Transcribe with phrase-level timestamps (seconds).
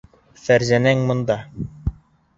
[0.45, 1.39] Фәрзәнәң бында!